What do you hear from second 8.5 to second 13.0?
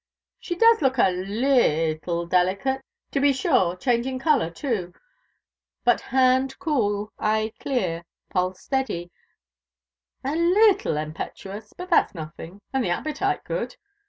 steady, a leettle impetuous, but that's nothing, and the